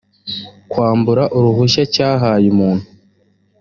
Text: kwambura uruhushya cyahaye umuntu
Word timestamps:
kwambura 0.71 1.23
uruhushya 1.37 1.83
cyahaye 1.93 2.45
umuntu 2.53 2.85